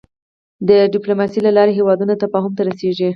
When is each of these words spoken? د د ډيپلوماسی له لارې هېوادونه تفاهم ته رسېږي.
د 0.67 0.69
د 0.69 0.71
ډيپلوماسی 0.93 1.39
له 1.43 1.51
لارې 1.57 1.77
هېوادونه 1.79 2.13
تفاهم 2.23 2.51
ته 2.57 2.61
رسېږي. 2.69 3.09